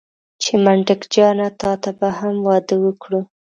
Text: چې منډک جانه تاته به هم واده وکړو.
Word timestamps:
چې 0.41 0.53
منډک 0.63 1.01
جانه 1.13 1.47
تاته 1.59 1.91
به 1.99 2.09
هم 2.19 2.35
واده 2.47 2.75
وکړو. 2.83 3.21